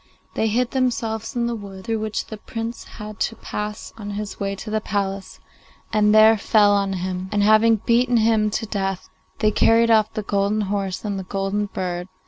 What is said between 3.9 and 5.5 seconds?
on his way to the palace,